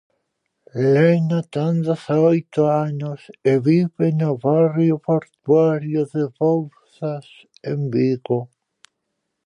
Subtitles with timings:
[0.93, 7.27] Lena ten dezaoito anos e vive no barrio portuario de Bouzas,
[7.71, 8.39] en Vigo.